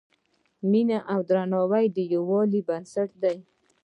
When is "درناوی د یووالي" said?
1.29-2.61